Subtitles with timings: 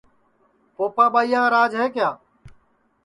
[0.75, 2.09] پوپا ٻائیا کا راج ہے کیا